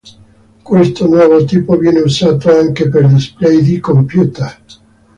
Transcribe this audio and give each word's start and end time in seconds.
Questo 0.63 1.05
nuovo 1.05 1.45
tipo 1.45 1.77
viene 1.77 1.99
usato 1.99 2.51
anche 2.51 2.89
per 2.89 3.05
display 3.07 3.61
di 3.61 3.79
computer. 3.79 4.57